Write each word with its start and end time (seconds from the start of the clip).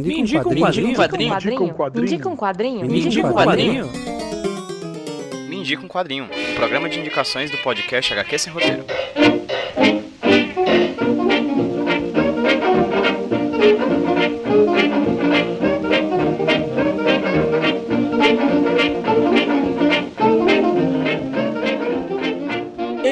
Me 0.00 0.20
indica 0.20 0.48
um 0.48 0.54
quadrinho. 0.54 0.86
Me 0.86 1.26
indica 1.26 1.62
um 1.62 1.68
quadrinho. 1.72 1.94
Me 1.94 2.02
indica 2.02 2.28
um 2.28 2.36
quadrinho. 2.36 2.86
Me 2.86 3.00
indica 3.00 3.26
um 3.26 3.32
quadrinho. 3.32 3.90
Me 5.48 5.56
indica 5.56 5.84
um 5.84 5.88
quadrinho. 5.88 6.24
Um 6.24 6.54
programa 6.56 6.88
de 6.88 6.98
indicações 6.98 7.50
do 7.50 7.56
podcast 7.58 8.12
HQ 8.12 8.38
Sem 8.38 8.52
Roteiro. 8.52 8.84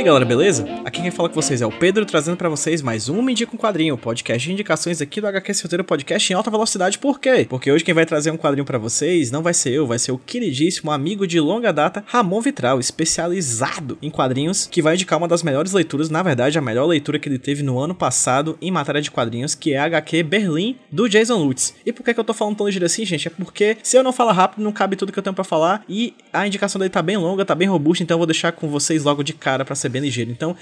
Aí 0.02 0.06
galera, 0.06 0.24
beleza? 0.24 0.66
Aqui 0.84 1.00
quem 1.00 1.12
fala 1.12 1.28
com 1.28 1.36
vocês 1.36 1.62
é 1.62 1.66
o 1.66 1.70
Pedro, 1.70 2.04
trazendo 2.04 2.36
pra 2.36 2.48
vocês 2.48 2.82
mais 2.82 3.08
um 3.08 3.22
Me 3.22 3.30
Indica 3.30 3.54
um 3.54 3.58
Quadrinho, 3.58 3.96
podcast 3.96 4.44
de 4.44 4.52
indicações 4.52 5.00
aqui 5.00 5.20
do 5.20 5.28
HQ 5.28 5.52
Roteiro 5.62 5.84
Podcast 5.84 6.32
em 6.32 6.34
alta 6.34 6.50
velocidade. 6.50 6.98
Por 6.98 7.20
quê? 7.20 7.46
Porque 7.48 7.70
hoje 7.70 7.84
quem 7.84 7.94
vai 7.94 8.04
trazer 8.04 8.32
um 8.32 8.36
quadrinho 8.36 8.64
pra 8.64 8.79
vocês 8.79 9.30
não 9.30 9.43
vai 9.43 9.54
ser 9.54 9.70
eu, 9.70 9.86
vai 9.86 10.00
ser 10.00 10.10
o 10.10 10.18
queridíssimo 10.18 10.90
amigo 10.90 11.24
de 11.24 11.38
longa 11.38 11.72
data, 11.72 12.02
Ramon 12.08 12.40
Vitral, 12.40 12.80
especializado 12.80 13.96
em 14.02 14.10
quadrinhos, 14.10 14.66
que 14.66 14.82
vai 14.82 14.94
indicar 14.94 15.18
uma 15.18 15.29
das 15.29 15.44
melhores 15.44 15.72
leituras, 15.72 16.10
na 16.10 16.21
verdade 16.21 16.58
a 16.58 16.62
melhor 16.62 16.86
leitura 16.86 17.21
que 17.21 17.29
ele 17.29 17.38
teve 17.38 17.62
no 17.62 17.79
ano 17.79 17.94
passado 17.94 18.58
em 18.60 18.72
matéria 18.72 19.00
de 19.00 19.10
quadrinhos, 19.10 19.54
que 19.54 19.72
é 19.72 19.79
a 19.79 19.84
HQ 19.84 20.24
Berlim, 20.24 20.76
do 20.90 21.08
Jason 21.08 21.36
Lutz. 21.36 21.74
E 21.86 21.93
por 21.93 22.02
que, 22.02 22.12
que 22.12 22.18
eu 22.18 22.24
tô 22.24 22.34
falando 22.34 22.57
tão 22.57 22.66
ligeiro 22.66 22.86
assim, 22.86 23.04
gente? 23.04 23.29
É 23.29 23.30
porque 23.30 23.76
se 23.84 23.96
eu 23.96 24.02
não 24.02 24.12
falar 24.12 24.32
rápido, 24.32 24.64
não 24.64 24.72
cabe 24.72 24.96
tudo 24.96 25.12
que 25.12 25.18
eu 25.18 25.22
tenho 25.22 25.34
pra 25.34 25.44
falar, 25.44 25.84
e 25.88 26.12
a 26.32 26.44
indicação 26.44 26.80
dele 26.80 26.90
tá 26.90 27.02
bem 27.02 27.16
longa, 27.16 27.44
tá 27.44 27.54
bem 27.54 27.68
robusta, 27.68 28.02
então 28.02 28.16
eu 28.16 28.18
vou 28.18 28.26
deixar 28.26 28.50
com 28.50 28.66
vocês 28.68 29.04
logo 29.04 29.22
de 29.22 29.32
cara 29.32 29.64
pra 29.64 29.76
ser 29.76 29.91
bem 29.92 30.02
ligeiro. 30.02 30.30
Então, 30.30 30.56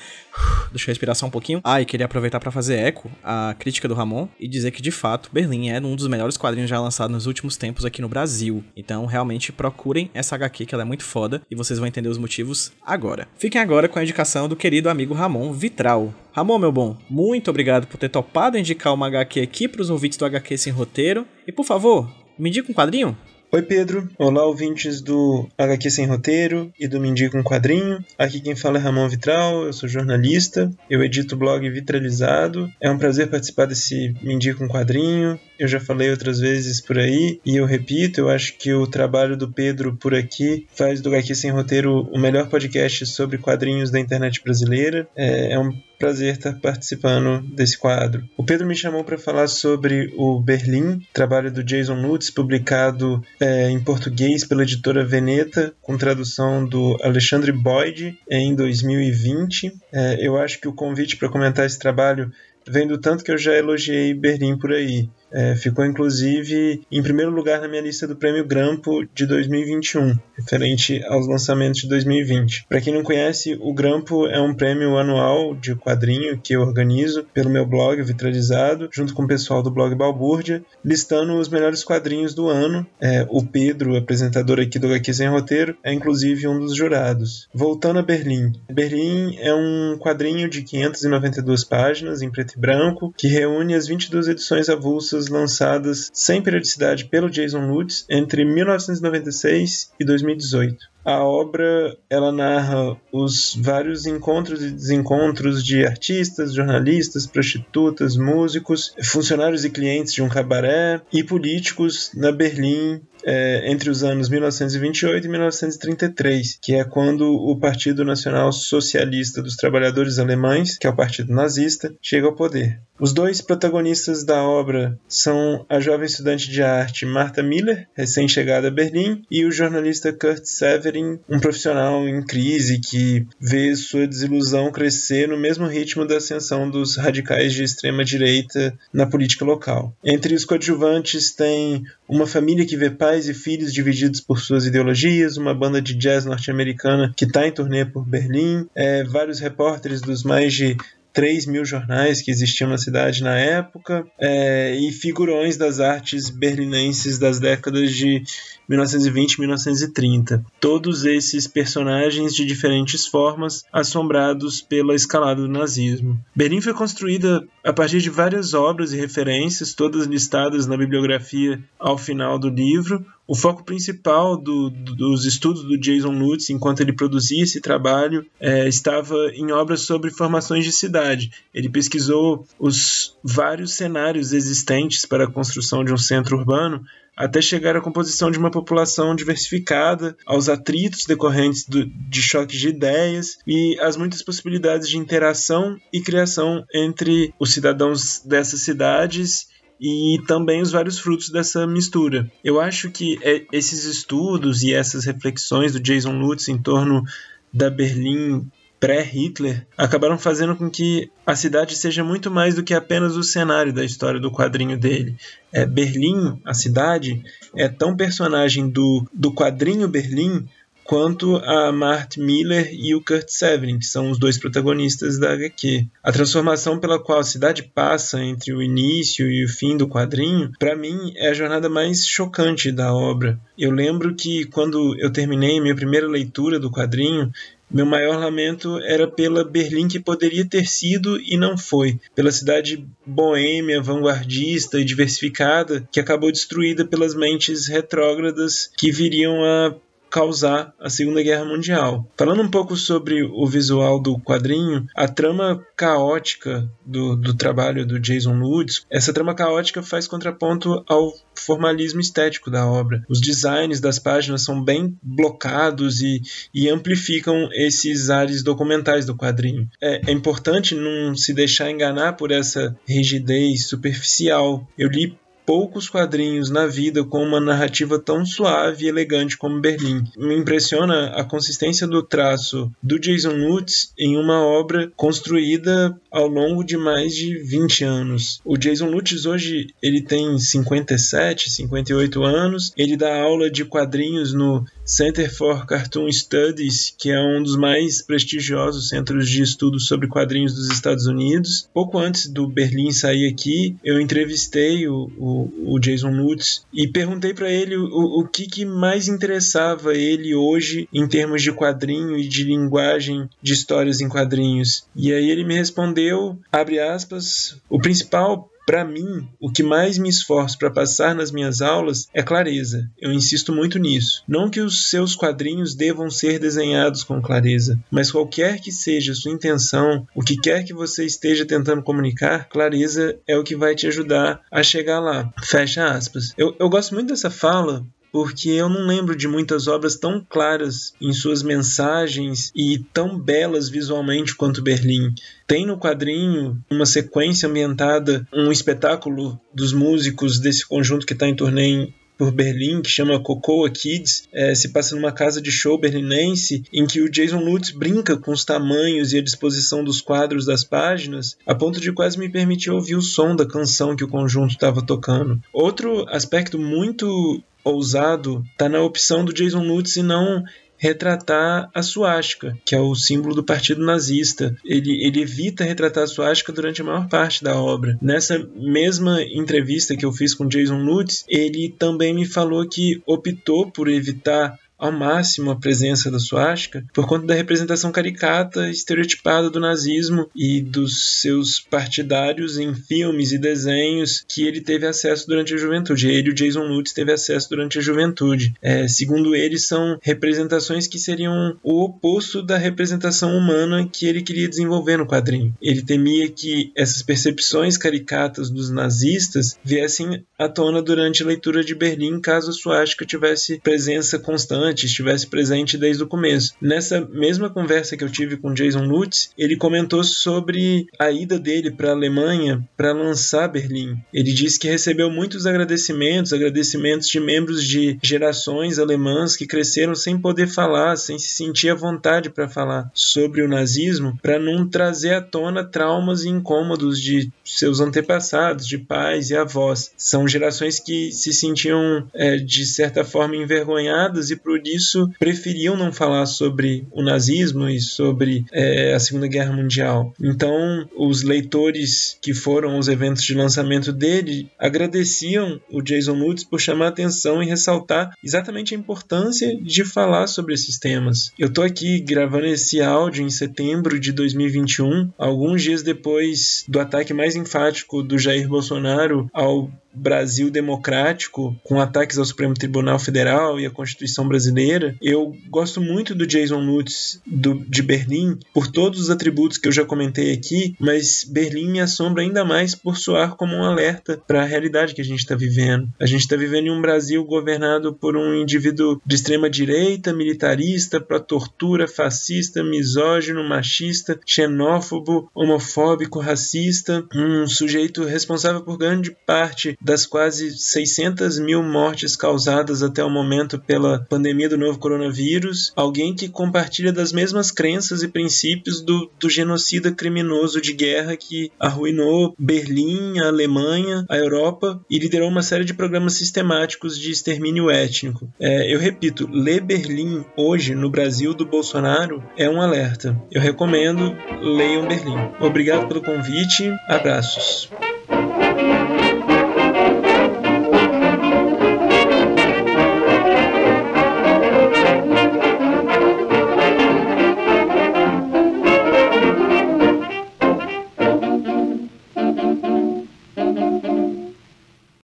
deixa 0.71 0.85
eu 0.85 0.93
respirar 0.93 1.15
só 1.15 1.27
um 1.27 1.31
pouquinho. 1.31 1.61
Ah, 1.65 1.81
e 1.81 1.85
queria 1.85 2.07
aproveitar 2.07 2.41
para 2.41 2.51
fazer 2.51 2.77
eco 2.77 3.11
à 3.23 3.55
crítica 3.59 3.89
do 3.89 3.95
Ramon 3.95 4.29
e 4.39 4.49
dizer 4.49 4.71
que, 4.71 4.83
de 4.83 4.91
fato, 4.91 5.31
Berlim 5.33 5.71
é 5.71 5.81
um 5.81 5.97
dos 5.97 6.07
melhores 6.07 6.37
quadrinhos 6.37 6.69
já 6.69 6.81
lançados 6.81 7.13
nos 7.13 7.27
últimos 7.27 7.57
tempos 7.57 7.85
aqui 7.85 8.03
no 8.03 8.09
Brasil. 8.09 8.63
Então, 8.77 9.07
realmente, 9.07 9.53
procurem 9.53 10.11
essa 10.13 10.35
HQ, 10.35 10.67
que 10.67 10.75
ela 10.75 10.83
é 10.83 10.87
muito 10.87 11.05
foda, 11.05 11.43
e 11.51 11.55
vocês 11.55 11.79
vão 11.79 11.89
entender 11.89 12.09
os 12.09 12.19
motivos 12.19 12.73
agora. 12.85 13.29
Fiquem 13.39 13.61
agora 13.61 13.89
com 13.89 13.99
a 13.99 14.03
indicação 14.03 14.49
do 14.49 14.57
querido 14.57 14.89
amigo 14.91 15.15
Ramon 15.15 15.53
Vitral. 15.53 16.15
Ramon, 16.33 16.59
meu 16.59 16.73
bom, 16.73 16.97
muito 17.09 17.51
obrigado 17.51 17.87
por 17.87 17.97
ter 17.97 18.09
topado 18.09 18.57
indicar 18.57 18.95
uma 18.95 19.07
HQ 19.07 19.41
aqui 19.41 19.69
pros 19.69 19.91
ouvintes 19.91 20.19
do 20.19 20.25
HQ 20.25 20.59
Sem 20.59 20.73
Roteiro. 20.73 21.27
E, 21.47 21.53
por 21.53 21.65
favor, 21.65 22.11
me 22.39 22.49
indica 22.49 22.71
um 22.71 22.75
quadrinho? 22.75 23.17
Oi 23.53 23.63
Pedro, 23.63 24.09
olá 24.17 24.47
ouvintes 24.47 25.01
do 25.01 25.49
HQ 25.59 25.91
Sem 25.91 26.07
Roteiro 26.07 26.73
e 26.79 26.87
do 26.87 27.01
Me 27.01 27.09
Indica 27.09 27.37
um 27.37 27.43
Quadrinho. 27.43 27.99
Aqui 28.17 28.41
quem 28.41 28.55
fala 28.55 28.79
é 28.79 28.81
Ramon 28.81 29.09
Vitral, 29.09 29.65
eu 29.65 29.73
sou 29.73 29.89
jornalista, 29.89 30.71
eu 30.89 31.03
edito 31.03 31.35
o 31.35 31.39
blog 31.39 31.69
Vitralizado. 31.69 32.71
É 32.81 32.89
um 32.89 32.97
prazer 32.97 33.29
participar 33.29 33.67
desse 33.67 34.15
Me 34.23 34.35
Indica 34.35 34.63
um 34.63 34.69
Quadrinho. 34.69 35.37
Eu 35.59 35.67
já 35.67 35.81
falei 35.81 36.13
outras 36.13 36.39
vezes 36.39 36.81
por 36.81 36.97
aí 36.97 37.41
e 37.45 37.57
eu 37.57 37.67
repito, 37.67 38.21
eu 38.21 38.29
acho 38.29 38.57
que 38.57 38.73
o 38.73 38.87
trabalho 38.87 39.37
do 39.37 39.51
Pedro 39.51 39.97
por 39.97 40.15
aqui 40.15 40.69
faz 40.73 41.01
do 41.01 41.09
HQ 41.09 41.35
Sem 41.35 41.51
Roteiro 41.51 42.09
o 42.13 42.19
melhor 42.21 42.49
podcast 42.49 43.05
sobre 43.07 43.37
quadrinhos 43.37 43.91
da 43.91 43.99
internet 43.99 44.41
brasileira. 44.45 45.09
É, 45.17 45.55
é 45.55 45.59
um 45.59 45.77
prazer 46.01 46.33
estar 46.33 46.55
participando 46.55 47.43
desse 47.55 47.77
quadro. 47.79 48.27
O 48.35 48.43
Pedro 48.43 48.67
me 48.67 48.75
chamou 48.75 49.05
para 49.05 49.19
falar 49.19 49.47
sobre 49.47 50.13
o 50.17 50.41
Berlim, 50.41 51.07
trabalho 51.13 51.53
do 51.53 51.63
Jason 51.63 52.01
Lutz, 52.01 52.31
publicado 52.31 53.23
é, 53.39 53.69
em 53.69 53.79
português 53.79 54.43
pela 54.45 54.63
editora 54.63 55.05
Veneta, 55.05 55.75
com 55.83 55.99
tradução 55.99 56.65
do 56.65 56.97
Alexandre 57.03 57.53
Boyd 57.53 58.19
em 58.29 58.55
2020. 58.55 59.73
É, 59.93 60.27
eu 60.27 60.39
acho 60.39 60.59
que 60.59 60.67
o 60.67 60.73
convite 60.73 61.19
para 61.19 61.29
comentar 61.29 61.67
esse 61.67 61.79
trabalho 61.79 62.33
vem 62.67 62.87
do 62.87 62.99
tanto 62.99 63.23
que 63.23 63.31
eu 63.31 63.39
já 63.39 63.55
elogiei 63.55 64.15
Berlim 64.15 64.59
por 64.59 64.73
aí. 64.73 65.09
É, 65.33 65.55
ficou 65.55 65.85
inclusive 65.85 66.83
em 66.91 67.03
primeiro 67.03 67.31
lugar 67.31 67.61
na 67.61 67.69
minha 67.69 67.83
lista 67.83 68.07
do 68.07 68.17
Prêmio 68.17 68.45
Grampo 68.45 69.05
de 69.15 69.27
2021, 69.27 70.19
referente 70.37 71.03
aos 71.05 71.27
lançamentos 71.27 71.81
de 71.81 71.89
2020. 71.89 72.67
Para 72.69 72.81
quem 72.81 72.93
não 72.93 73.03
conhece, 73.03 73.57
o 73.61 73.73
Grampo 73.73 74.27
é 74.27 74.41
um 74.41 74.55
prêmio 74.55 74.97
anual 74.97 75.55
de 75.55 75.75
quadrinho 75.75 76.39
que 76.39 76.55
eu 76.55 76.63
organizo 76.63 77.25
pelo 77.33 77.51
meu 77.51 77.67
blog 77.67 78.03
Vitralizado, 78.03 78.89
junto 78.93 79.15
com 79.15 79.23
o 79.23 79.29
pessoal 79.29 79.63
do 79.63 79.71
blog 79.71 79.95
Balbúrdia, 79.95 80.63
listando 80.85 81.35
os 81.35 81.49
melhores 81.49 81.85
quadrinhos 81.85 82.35
do 82.35 82.49
ano. 82.49 82.87
É, 83.01 83.27
o 83.29 83.45
Pedro, 83.45 83.97
apresentador 83.97 84.61
aqui 84.61 84.79
do 84.79 84.87
HQ 84.87 85.15
Sem 85.15 85.29
Roteiro, 85.29 85.77
é 85.83 85.93
inclusive 85.93 86.49
um 86.49 86.59
dos 86.59 86.75
jurados. 86.75 87.49
Voltando 87.55 87.99
a 87.99 88.03
Berlim. 88.03 88.53
Berlim 88.71 89.37
é 89.39 89.55
um 89.55 89.97
quadrinho 89.99 90.49
de 90.49 90.63
592 90.63 91.65
páginas 91.65 92.23
em 92.23 92.31
preto 92.31 92.55
e 92.57 92.61
branco 92.61 93.13
que 93.17 93.29
reúne 93.29 93.75
as 93.75 93.87
22 93.87 94.29
edições 94.29 94.69
avulsas 94.69 95.20
lançadas 95.29 96.11
sem 96.13 96.43
periodicidade 96.43 97.07
pelo 97.07 97.31
Jason 97.31 97.67
Lutz 97.71 98.05
entre 98.09 98.45
1996 98.45 99.93
e 99.99 100.05
2018. 100.05 100.91
A 101.05 101.25
obra 101.25 101.97
ela 102.11 102.31
narra 102.31 102.97
os 103.11 103.57
vários 103.59 104.05
encontros 104.05 104.63
e 104.63 104.71
desencontros 104.71 105.65
de 105.65 105.85
artistas, 105.85 106.53
jornalistas, 106.53 107.27
prostitutas, 107.27 108.17
músicos, 108.17 108.95
funcionários 109.03 109.65
e 109.65 109.71
clientes 109.71 110.13
de 110.13 110.23
um 110.23 110.29
cabaré 110.29 111.01
e 111.13 111.25
políticos 111.25 112.11
na 112.15 112.31
Berlim 112.31 113.01
é, 113.25 113.71
entre 113.71 113.91
os 113.91 114.03
anos 114.03 114.29
1928 114.29 115.27
e 115.27 115.31
1933, 115.31 116.59
que 116.61 116.75
é 116.75 116.85
quando 116.85 117.33
o 117.33 117.57
Partido 117.57 118.05
Nacional 118.05 118.53
Socialista 118.53 119.43
dos 119.43 119.57
Trabalhadores 119.57 120.19
Alemães, 120.19 120.79
que 120.79 120.87
é 120.87 120.91
o 120.91 120.97
partido 120.97 121.33
nazista, 121.33 121.95
chega 122.01 122.27
ao 122.27 122.35
poder. 122.35 122.81
Os 123.01 123.15
dois 123.15 123.41
protagonistas 123.41 124.25
da 124.25 124.43
obra 124.43 124.99
são 125.09 125.65
a 125.71 125.81
jovem 125.81 126.05
estudante 126.05 126.51
de 126.51 126.63
arte 126.63 127.07
Martha 127.07 127.43
Miller, 127.43 127.89
recém-chegada 127.95 128.69
a 128.69 128.71
Berlim, 128.71 129.23
e 129.31 129.43
o 129.47 129.51
jornalista 129.51 130.13
Kurt 130.13 130.45
Severin, 130.45 131.19
um 131.27 131.41
profissional 131.41 132.07
em 132.07 132.23
crise 132.23 132.79
que 132.79 133.27
vê 133.41 133.75
sua 133.75 134.07
desilusão 134.07 134.71
crescer 134.71 135.27
no 135.29 135.39
mesmo 135.39 135.67
ritmo 135.67 136.07
da 136.07 136.19
ascensão 136.19 136.69
dos 136.69 136.97
radicais 136.97 137.55
de 137.55 137.65
extrema 137.65 138.05
direita 138.05 138.79
na 138.93 139.07
política 139.07 139.47
local. 139.47 139.97
Entre 140.05 140.35
os 140.35 140.45
coadjuvantes 140.45 141.33
tem 141.35 141.83
uma 142.07 142.27
família 142.27 142.67
que 142.67 142.77
vê 142.77 142.91
pais 143.11 143.29
e 143.29 143.35
filhos 143.35 143.75
divididos 143.75 144.21
por 144.21 144.39
suas 144.39 144.65
ideologias, 144.67 145.37
uma 145.37 145.53
banda 145.53 145.83
de 145.83 145.95
jazz 145.95 146.25
norte-americana 146.25 147.13
que 147.17 147.25
está 147.25 147.45
em 147.45 147.51
turnê 147.51 147.85
por 147.85 148.07
Berlim, 148.07 148.69
é, 148.73 149.03
vários 149.03 149.41
repórteres 149.41 150.01
dos 150.01 150.23
mais 150.23 150.55
de 150.55 150.77
3 151.13 151.47
mil 151.47 151.65
jornais 151.65 152.23
que 152.23 152.31
existiam 152.31 152.71
na 152.71 152.79
cidade 152.79 153.21
na 153.21 153.37
época 153.37 154.07
é, 154.17 154.77
e 154.77 154.93
figurões 154.93 155.57
das 155.57 155.81
artes 155.81 156.31
berlinenses 156.31 157.19
das 157.19 157.41
décadas 157.41 157.91
de 157.91 158.23
1920 158.69 159.33
e 159.33 159.41
1930. 159.41 160.45
Todos 160.61 161.05
esses 161.05 161.49
personagens 161.49 162.33
de 162.33 162.45
diferentes 162.45 163.09
formas, 163.09 163.65
assombrados 163.73 164.61
pela 164.61 164.95
escalada 164.95 165.43
do 165.43 165.49
nazismo. 165.49 166.17
Berlim 166.37 166.61
foi 166.61 166.75
construída 166.75 167.45
a 167.63 167.73
partir 167.73 168.01
de 168.01 168.09
várias 168.09 168.55
obras 168.55 168.93
e 168.93 168.97
referências, 168.97 169.75
todas 169.75 170.07
listadas 170.07 170.67
na 170.67 170.77
bibliografia 170.77 171.63
ao 171.79 171.99
final 171.99 172.39
do 172.39 172.49
livro, 172.49 173.05
o 173.27 173.35
foco 173.35 173.63
principal 173.63 174.37
do, 174.37 174.71
do, 174.71 174.97
dos 174.97 175.25
estudos 175.25 175.63
do 175.63 175.79
Jason 175.79 176.11
Lutz, 176.11 176.51
enquanto 176.51 176.81
ele 176.81 176.93
produzia 176.93 177.45
esse 177.45 177.61
trabalho, 177.61 178.27
é, 178.41 178.67
estava 178.67 179.15
em 179.35 179.53
obras 179.53 179.83
sobre 179.83 180.11
formações 180.11 180.65
de 180.65 180.73
cidade. 180.73 181.31
Ele 181.55 181.69
pesquisou 181.69 182.47
os 182.59 183.17
vários 183.23 183.73
cenários 183.75 184.33
existentes 184.33 185.05
para 185.05 185.25
a 185.25 185.31
construção 185.31 185.85
de 185.85 185.93
um 185.93 185.99
centro 185.99 186.37
urbano, 186.37 186.85
até 187.21 187.43
chegar 187.43 187.77
à 187.77 187.83
composição 187.83 188.31
de 188.31 188.39
uma 188.39 188.51
população 188.51 189.15
diversificada, 189.15 190.17
aos 190.25 190.49
atritos 190.49 191.05
decorrentes 191.05 191.67
do, 191.67 191.85
de 191.85 192.23
choques 192.23 192.59
de 192.59 192.69
ideias 192.69 193.37
e 193.47 193.79
às 193.79 193.95
muitas 193.95 194.23
possibilidades 194.23 194.89
de 194.89 194.97
interação 194.97 195.77
e 195.93 196.01
criação 196.01 196.65
entre 196.73 197.35
os 197.39 197.53
cidadãos 197.53 198.23
dessas 198.25 198.63
cidades 198.63 199.49
e 199.79 200.19
também 200.27 200.63
os 200.63 200.71
vários 200.71 200.99
frutos 200.99 201.29
dessa 201.29 201.67
mistura. 201.67 202.31
Eu 202.43 202.59
acho 202.59 202.91
que 202.91 203.19
é, 203.23 203.45
esses 203.53 203.85
estudos 203.85 204.63
e 204.63 204.73
essas 204.73 205.05
reflexões 205.05 205.75
do 205.75 205.81
Jason 205.81 206.13
Lutz 206.13 206.49
em 206.49 206.57
torno 206.57 207.05
da 207.53 207.69
Berlim 207.69 208.51
pré-Hitler 208.81 209.67
acabaram 209.77 210.19
fazendo 210.19 210.57
com 210.57 210.71
que 210.71 211.11
a 211.27 211.37
cidade 211.37 211.77
seja 211.77 212.03
muito 212.03 212.31
mais 212.31 212.55
do 212.55 212.65
que 212.65 212.73
apenas 212.73 213.15
o 213.15 213.23
cenário 213.23 213.73
da 213.73 213.85
história 213.85 214.19
do 214.19 214.33
quadrinho 214.33 214.79
dele. 214.79 215.17
É, 215.53 215.67
Berlim, 215.67 216.41
a 216.45 216.55
cidade, 216.55 217.23
é 217.55 217.69
tão 217.69 217.95
personagem 217.95 218.69
do, 218.71 219.07
do 219.13 219.33
quadrinho 219.33 219.87
Berlim 219.87 220.49
quanto 220.91 221.37
a 221.37 221.71
Mart 221.71 222.17
Miller 222.17 222.69
e 222.73 222.97
o 222.97 223.01
Kurt 223.01 223.29
Severin, 223.29 223.79
que 223.79 223.87
são 223.87 224.11
os 224.11 224.19
dois 224.19 224.37
protagonistas 224.39 225.21
da 225.21 225.35
HQ. 225.35 225.87
A 226.03 226.11
transformação 226.11 226.81
pela 226.81 226.99
qual 226.99 227.21
a 227.21 227.25
cidade 227.25 227.63
passa 227.63 228.21
entre 228.21 228.53
o 228.53 228.61
início 228.61 229.31
e 229.31 229.45
o 229.45 229.49
fim 229.49 229.77
do 229.77 229.87
quadrinho, 229.87 230.51
para 230.59 230.75
mim, 230.75 231.13
é 231.15 231.29
a 231.29 231.33
jornada 231.33 231.69
mais 231.69 232.05
chocante 232.05 232.73
da 232.73 232.93
obra. 232.93 233.39
Eu 233.57 233.71
lembro 233.71 234.17
que 234.17 234.47
quando 234.47 234.99
eu 234.99 235.13
terminei 235.13 235.61
minha 235.61 235.77
primeira 235.77 236.09
leitura 236.09 236.59
do 236.59 236.73
quadrinho, 236.73 237.31
Meu 237.71 237.87
maior 237.87 238.19
lamento 238.19 238.79
era 238.79 239.07
pela 239.07 239.45
Berlim 239.45 239.87
que 239.87 240.01
poderia 240.01 240.45
ter 240.45 240.67
sido 240.67 241.21
e 241.21 241.37
não 241.37 241.57
foi, 241.57 242.01
pela 242.15 242.33
cidade 242.33 242.85
boêmia, 243.07 243.81
vanguardista 243.81 244.81
e 244.81 244.85
diversificada 244.85 245.89
que 245.93 246.01
acabou 246.01 246.33
destruída 246.33 246.85
pelas 246.85 247.15
mentes 247.15 247.69
retrógradas 247.69 248.71
que 248.77 248.91
viriam 248.91 249.45
a 249.45 249.75
causar 250.11 250.75
a 250.81 250.91
Segunda 250.91 251.23
Guerra 251.23 251.45
Mundial. 251.45 252.07
Falando 252.17 252.43
um 252.43 252.51
pouco 252.51 252.77
sobre 252.77 253.23
o 253.23 253.47
visual 253.47 254.01
do 254.01 254.19
quadrinho, 254.19 254.87
a 254.95 255.07
trama 255.07 255.65
caótica 255.77 256.69
do, 256.85 257.17
do 257.17 257.35
trabalho 257.35 257.87
do 257.87 258.01
Jason 258.01 258.39
Woods, 258.41 258.85
essa 258.91 259.13
trama 259.13 259.35
caótica 259.35 259.83
faz 259.83 260.07
contraponto 260.07 260.85
ao 260.89 261.13
formalismo 261.35 262.01
estético 262.01 262.51
da 262.51 262.67
obra. 262.67 263.05
Os 263.09 263.21
designs 263.21 263.81
das 263.81 263.99
páginas 263.99 264.43
são 264.43 264.63
bem 264.63 264.99
blocados 265.03 266.01
e, 266.03 266.21
e 266.53 266.69
amplificam 266.69 267.49
esses 267.53 268.11
ares 268.11 268.43
documentais 268.43 269.07
do 269.07 269.17
quadrinho. 269.17 269.69
É, 269.81 270.11
é 270.11 270.13
importante 270.13 270.75
não 270.75 271.15
se 271.15 271.33
deixar 271.33 271.71
enganar 271.71 272.15
por 272.15 272.31
essa 272.31 272.77
rigidez 272.87 273.69
superficial. 273.69 274.67
Eu 274.77 274.89
li 274.89 275.17
poucos 275.45 275.89
quadrinhos 275.89 276.51
na 276.51 276.67
vida 276.67 277.05
com 277.05 277.23
uma 277.23 277.41
narrativa 277.41 277.99
tão 277.99 278.25
suave 278.25 278.85
e 278.85 278.89
elegante 278.89 279.37
como 279.37 279.61
Berlim. 279.61 280.05
Me 280.17 280.37
impressiona 280.37 281.09
a 281.17 281.25
consistência 281.25 281.87
do 281.87 282.03
traço 282.03 282.71
do 282.83 282.99
Jason 282.99 283.49
Woods 283.49 283.93
em 283.99 284.17
uma 284.17 284.45
obra 284.45 284.91
construída 284.97 285.97
ao 286.11 286.27
longo 286.27 286.65
de 286.65 286.77
mais 286.77 287.15
de 287.15 287.39
20 287.39 287.85
anos. 287.85 288.41
O 288.45 288.57
Jason 288.57 288.91
Woods 288.91 289.27
hoje 289.27 289.69
ele 289.83 290.03
tem 290.03 290.39
57, 290.39 291.51
58 291.51 292.23
anos. 292.23 292.73
Ele 292.77 292.97
dá 292.97 293.21
aula 293.21 293.51
de 293.51 293.65
quadrinhos 293.65 294.33
no 294.33 294.65
Center 294.91 295.33
for 295.33 295.67
Cartoon 295.67 296.11
Studies, 296.11 296.93
que 296.99 297.13
é 297.13 297.21
um 297.21 297.41
dos 297.41 297.57
mais 297.57 298.03
prestigiosos 298.03 298.89
centros 298.89 299.31
de 299.31 299.41
estudos 299.41 299.87
sobre 299.87 300.09
quadrinhos 300.09 300.53
dos 300.53 300.69
Estados 300.69 301.07
Unidos. 301.07 301.69
Pouco 301.73 301.97
antes 301.97 302.27
do 302.27 302.49
Berlim 302.49 302.91
sair 302.91 303.29
aqui, 303.29 303.77
eu 303.85 304.01
entrevistei 304.01 304.89
o, 304.89 305.09
o, 305.17 305.75
o 305.75 305.79
Jason 305.79 306.11
Lutz 306.11 306.67
e 306.75 306.89
perguntei 306.89 307.33
para 307.33 307.49
ele 307.49 307.77
o, 307.77 308.21
o 308.21 308.27
que, 308.27 308.49
que 308.49 308.65
mais 308.65 309.07
interessava 309.07 309.95
ele 309.95 310.35
hoje 310.35 310.89
em 310.93 311.07
termos 311.07 311.41
de 311.41 311.53
quadrinho 311.53 312.19
e 312.19 312.27
de 312.27 312.43
linguagem 312.43 313.31
de 313.41 313.53
histórias 313.53 314.01
em 314.01 314.09
quadrinhos. 314.09 314.85
E 314.97 315.13
aí 315.13 315.31
ele 315.31 315.45
me 315.45 315.55
respondeu, 315.55 316.37
abre 316.51 316.81
aspas, 316.81 317.57
o 317.69 317.79
principal 317.79 318.50
para 318.71 318.85
mim, 318.85 319.29
o 319.41 319.51
que 319.51 319.65
mais 319.65 319.99
me 319.99 320.09
esforço 320.09 320.57
para 320.57 320.71
passar 320.71 321.13
nas 321.13 321.33
minhas 321.33 321.61
aulas 321.61 322.07
é 322.15 322.23
clareza. 322.23 322.89
Eu 323.01 323.13
insisto 323.13 323.53
muito 323.53 323.81
nisso. 323.81 324.23
Não 324.29 324.49
que 324.49 324.61
os 324.61 324.89
seus 324.89 325.17
quadrinhos 325.17 325.75
devam 325.75 326.09
ser 326.09 326.39
desenhados 326.39 327.03
com 327.03 327.21
clareza, 327.21 327.83
mas 327.91 328.13
qualquer 328.13 328.61
que 328.61 328.71
seja 328.71 329.11
a 329.11 329.15
sua 329.17 329.33
intenção, 329.33 330.07
o 330.15 330.23
que 330.23 330.37
quer 330.37 330.63
que 330.63 330.73
você 330.73 331.05
esteja 331.05 331.45
tentando 331.45 331.83
comunicar, 331.83 332.49
clareza 332.49 333.19
é 333.27 333.37
o 333.37 333.43
que 333.43 333.57
vai 333.57 333.75
te 333.75 333.89
ajudar 333.89 334.41
a 334.53 334.63
chegar 334.63 335.01
lá. 335.01 335.35
Fecha 335.43 335.91
aspas. 335.91 336.33
Eu, 336.39 336.55
eu 336.57 336.69
gosto 336.69 336.95
muito 336.95 337.09
dessa 337.09 337.29
fala 337.29 337.85
porque 338.13 338.51
eu 338.51 338.69
não 338.69 338.87
lembro 338.87 339.17
de 339.17 339.29
muitas 339.29 339.67
obras 339.67 339.97
tão 339.97 340.25
claras 340.27 340.95
em 341.01 341.13
suas 341.13 341.43
mensagens 341.43 342.51
e 342.55 342.79
tão 342.93 343.19
belas 343.19 343.69
visualmente 343.69 344.35
quanto 344.35 344.63
Berlim. 344.63 345.15
Tem 345.47 345.67
no 345.67 345.79
quadrinho 345.79 346.63
uma 346.71 346.87
sequência 346.87 347.49
ambientada, 347.49 348.27
um 348.33 348.51
espetáculo 348.53 349.41
dos 349.53 349.73
músicos 349.73 350.39
desse 350.39 350.67
conjunto 350.67 351.07
que 351.07 351.13
está 351.13 351.27
em 351.27 351.35
turnê 351.35 351.93
por 352.21 352.31
Berlim, 352.31 352.83
que 352.83 352.91
chama 352.91 353.19
Cocoa 353.19 353.71
Kids, 353.71 354.29
é, 354.31 354.55
se 354.55 354.69
passa 354.69 354.95
numa 354.95 355.11
casa 355.11 355.41
de 355.41 355.51
show 355.51 355.79
berlinense, 355.79 356.63
em 356.71 356.87
que 356.87 357.01
o 357.01 357.09
Jason 357.09 357.41
Lutz 357.41 357.71
brinca 357.71 358.15
com 358.15 358.31
os 358.31 358.45
tamanhos 358.45 359.15
e 359.15 359.19
a 359.19 359.23
disposição 359.23 359.83
dos 359.83 360.03
quadros 360.03 360.45
das 360.45 360.63
páginas, 360.63 361.39
a 361.47 361.55
ponto 361.55 361.81
de 361.81 361.91
quase 361.93 362.19
me 362.19 362.29
permitir 362.29 362.71
ouvir 362.71 362.95
o 362.95 363.01
som 363.01 363.35
da 363.35 363.47
canção 363.47 363.97
que 363.97 364.05
o 364.05 364.09
conjunto 364.09 364.51
estava 364.51 364.85
tocando. 364.85 365.41
Outro 365.51 366.07
aspecto 366.11 366.59
muito 366.59 367.43
ousado 367.65 368.45
está 368.53 368.69
na 368.69 368.81
opção 368.81 369.25
do 369.25 369.33
Jason 369.33 369.63
Lutz 369.63 369.97
e 369.97 370.03
não 370.03 370.45
retratar 370.81 371.71
a 371.75 371.83
suástica, 371.83 372.57
que 372.65 372.75
é 372.75 372.81
o 372.81 372.95
símbolo 372.95 373.35
do 373.35 373.45
partido 373.45 373.85
nazista. 373.85 374.57
Ele, 374.65 375.05
ele 375.05 375.21
evita 375.21 375.63
retratar 375.63 376.05
a 376.05 376.07
suástica 376.07 376.53
durante 376.53 376.81
a 376.81 376.85
maior 376.85 377.07
parte 377.07 377.45
da 377.45 377.55
obra. 377.55 377.99
Nessa 378.01 378.39
mesma 378.57 379.23
entrevista 379.23 379.95
que 379.95 380.07
eu 380.07 380.13
fiz 380.13 380.35
com 380.35 380.49
Jason 380.49 380.79
Lutz, 380.79 381.27
ele 381.29 381.75
também 381.79 382.15
me 382.15 382.25
falou 382.25 382.67
que 382.67 383.03
optou 383.07 383.71
por 383.71 383.89
evitar 383.89 384.59
ao 384.81 384.91
máximo 384.91 385.51
a 385.51 385.57
presença 385.57 386.11
da 386.11 386.19
suástica 386.19 386.85
por 386.93 387.07
conta 387.07 387.27
da 387.27 387.35
representação 387.35 387.93
caricata, 387.93 388.71
estereotipada 388.71 389.51
do 389.51 389.61
nazismo 389.61 390.29
e 390.35 390.63
dos 390.63 391.21
seus 391.21 391.61
partidários 391.61 392.59
em 392.59 392.75
filmes 392.75 393.31
e 393.33 393.39
desenhos 393.39 394.25
que 394.27 394.47
ele 394.47 394.61
teve 394.61 394.87
acesso 394.87 395.27
durante 395.27 395.55
a 395.55 395.59
juventude. 395.59 396.09
Ele 396.09 396.29
e 396.29 396.33
o 396.33 396.35
Jason 396.35 396.63
Lutz 396.63 396.93
teve 396.93 397.13
acesso 397.13 397.51
durante 397.51 397.79
a 397.79 397.83
juventude. 397.83 398.55
É, 398.63 398.89
segundo 398.89 399.35
ele, 399.35 399.59
são 399.59 399.99
representações 400.03 400.87
que 400.87 400.99
seriam 400.99 401.59
o 401.63 401.85
oposto 401.85 402.43
da 402.43 402.57
representação 402.57 403.37
humana 403.37 403.87
que 403.87 404.07
ele 404.07 404.23
queria 404.23 404.49
desenvolver 404.49 404.97
no 404.97 405.07
quadrinho. 405.07 405.55
Ele 405.61 405.83
temia 405.83 406.31
que 406.31 406.73
essas 406.75 407.03
percepções 407.03 407.77
caricatas 407.77 408.49
dos 408.49 408.71
nazistas 408.71 409.59
viessem 409.63 410.25
à 410.39 410.49
tona 410.49 410.81
durante 410.81 411.23
a 411.23 411.27
leitura 411.27 411.63
de 411.63 411.75
Berlim, 411.75 412.21
caso 412.21 412.51
a 412.51 412.55
suástica 412.55 413.05
tivesse 413.05 413.59
presença 413.59 414.19
constante 414.19 414.70
estivesse 414.73 415.27
presente 415.27 415.77
desde 415.77 416.03
o 416.03 416.07
começo. 416.07 416.55
Nessa 416.61 417.01
mesma 417.01 417.51
conversa 417.51 417.97
que 417.97 418.05
eu 418.05 418.11
tive 418.11 418.37
com 418.37 418.55
Jason 418.55 418.85
Lutz, 418.85 419.31
ele 419.37 419.57
comentou 419.57 420.03
sobre 420.05 420.87
a 420.99 421.11
ida 421.11 421.39
dele 421.39 421.71
para 421.71 421.91
a 421.91 421.93
Alemanha 421.93 422.63
para 422.77 422.93
lançar 422.93 423.49
Berlim. 423.49 423.97
Ele 424.13 424.33
disse 424.33 424.59
que 424.59 424.69
recebeu 424.69 425.11
muitos 425.11 425.47
agradecimentos, 425.47 426.33
agradecimentos 426.33 427.09
de 427.09 427.21
membros 427.21 427.65
de 427.65 427.99
gerações 428.03 428.79
alemãs 428.79 429.37
que 429.37 429.47
cresceram 429.47 429.95
sem 429.95 430.19
poder 430.19 430.49
falar, 430.49 430.97
sem 430.97 431.19
se 431.19 431.29
sentir 431.29 431.71
à 431.71 431.75
vontade 431.75 432.31
para 432.31 432.49
falar 432.49 432.91
sobre 432.95 433.43
o 433.43 433.49
nazismo, 433.49 434.19
para 434.23 434.39
não 434.39 434.69
trazer 434.69 435.15
à 435.15 435.21
tona 435.21 435.65
traumas 435.65 436.25
e 436.25 436.29
incômodos 436.29 437.01
de 437.01 437.31
seus 437.45 437.81
antepassados, 437.81 438.67
de 438.67 438.79
pais 438.79 439.31
e 439.31 439.37
avós. 439.37 439.93
São 439.97 440.27
gerações 440.27 440.79
que 440.79 441.11
se 441.13 441.33
sentiam 441.33 442.07
é, 442.15 442.37
de 442.37 442.65
certa 442.65 443.05
forma 443.05 443.37
envergonhadas 443.37 444.31
e 444.31 444.37
por 444.37 444.60
isso 444.67 445.09
preferiam 445.19 445.77
não 445.77 445.93
falar 445.93 446.27
sobre 446.27 446.87
o 446.91 447.03
nazismo 447.03 447.69
e 447.69 447.81
sobre 447.81 448.45
é, 448.53 448.95
a 448.95 449.01
Segunda 449.01 449.27
Guerra 449.27 449.53
Mundial. 449.53 450.13
Então, 450.21 450.89
os 450.97 451.23
leitores 451.23 452.19
que 452.21 452.35
foram 452.35 452.77
aos 452.77 452.89
eventos 452.89 453.23
de 453.23 453.35
lançamento 453.35 453.93
dele 453.93 454.49
agradeciam 454.59 455.61
o 455.71 455.83
Jason 455.83 456.15
Lutz 456.15 456.45
por 456.45 456.61
chamar 456.61 456.89
atenção 456.89 457.43
e 457.43 457.47
ressaltar 457.47 458.15
exatamente 458.23 458.75
a 458.75 458.79
importância 458.79 459.57
de 459.57 459.85
falar 459.85 460.27
sobre 460.27 460.55
esses 460.55 460.79
temas. 460.79 461.33
Eu 461.39 461.49
estou 461.49 461.65
aqui 461.65 462.01
gravando 462.01 462.47
esse 462.47 462.81
áudio 462.81 463.25
em 463.25 463.31
setembro 463.31 463.99
de 463.99 464.13
2021, 464.13 465.11
alguns 465.19 465.63
dias 465.63 465.83
depois 465.83 466.65
do 466.69 466.81
ataque 466.81 467.13
mais 467.13 467.37
enfático 467.37 468.03
do 468.03 468.19
Jair 468.19 468.49
Bolsonaro 468.49 469.29
ao 469.33 469.71
Brasil 469.93 470.51
democrático, 470.51 471.57
com 471.65 471.81
ataques 471.81 472.19
ao 472.19 472.25
Supremo 472.25 472.55
Tribunal 472.55 472.99
Federal 472.99 473.59
e 473.59 473.67
à 473.67 473.71
Constituição 473.71 474.27
brasileira, 474.27 474.95
eu 475.03 475.37
gosto 475.49 475.81
muito 475.81 476.15
do 476.15 476.27
Jason 476.27 476.61
Lutz 476.61 477.21
do, 477.27 477.55
de 477.69 477.83
Berlim 477.83 478.39
por 478.55 478.69
todos 478.69 479.01
os 479.01 479.11
atributos 479.11 479.59
que 479.59 479.69
eu 479.69 479.73
já 479.73 479.85
comentei 479.85 480.33
aqui, 480.33 480.75
mas 480.79 481.25
Berlim 481.25 481.71
me 481.71 481.81
assombra 481.81 482.23
ainda 482.23 482.45
mais 482.45 482.75
por 482.75 482.97
soar 482.97 483.37
como 483.37 483.55
um 483.55 483.65
alerta 483.65 484.21
para 484.27 484.43
a 484.43 484.47
realidade 484.47 484.95
que 484.95 485.01
a 485.01 485.05
gente 485.05 485.21
está 485.21 485.35
vivendo. 485.35 485.89
A 486.01 486.07
gente 486.07 486.21
está 486.21 486.37
vivendo 486.37 486.67
em 486.67 486.71
um 486.71 486.81
Brasil 486.81 487.25
governado 487.25 487.93
por 487.93 488.17
um 488.17 488.35
indivíduo 488.35 489.01
de 489.05 489.15
extrema 489.15 489.51
direita, 489.51 490.13
militarista, 490.13 491.01
pró-tortura, 491.01 491.89
fascista, 491.89 492.63
misógino, 492.63 493.43
machista, 493.49 494.19
xenófobo, 494.25 495.31
homofóbico, 495.35 496.21
racista, 496.21 497.05
um 497.15 497.47
sujeito 497.47 498.05
responsável 498.05 498.63
por 498.63 498.79
grande 498.79 499.17
parte 499.27 499.77
das 499.81 500.07
quase 500.07 500.51
600 500.51 501.39
mil 501.39 501.63
mortes 501.63 502.17
causadas 502.17 502.83
até 502.83 503.05
o 503.05 503.11
momento 503.11 503.59
pela 503.59 504.01
pandemia 504.09 504.49
do 504.49 504.59
novo 504.59 504.79
coronavírus, 504.79 505.73
alguém 505.75 506.15
que 506.15 506.29
compartilha 506.29 506.93
das 506.93 507.13
mesmas 507.13 507.51
crenças 507.51 508.03
e 508.03 508.09
princípios 508.09 508.81
do, 508.81 509.11
do 509.19 509.31
genocida 509.31 509.93
criminoso 509.93 510.61
de 510.61 510.73
guerra 510.73 511.17
que 511.17 511.51
arruinou 511.59 512.35
Berlim, 512.39 513.19
a 513.21 513.29
Alemanha, 513.29 514.05
a 514.09 514.17
Europa 514.17 514.81
e 514.89 514.99
liderou 514.99 515.29
uma 515.29 515.43
série 515.43 515.65
de 515.65 515.75
programas 515.75 516.15
sistemáticos 516.15 516.99
de 516.99 517.11
extermínio 517.11 517.71
étnico. 517.71 518.29
É, 518.39 518.73
eu 518.73 518.79
repito, 518.79 519.29
ler 519.31 519.61
Berlim 519.61 520.25
hoje 520.37 520.75
no 520.75 520.91
Brasil 520.91 521.33
do 521.35 521.47
Bolsonaro 521.47 522.23
é 522.37 522.49
um 522.49 522.61
alerta. 522.61 523.21
Eu 523.31 523.41
recomendo, 523.41 524.15
leiam 524.43 524.87
Berlim. 524.87 525.17
Obrigado 525.41 525.89
pelo 525.89 526.03
convite, 526.03 526.71
abraços. 526.89 527.71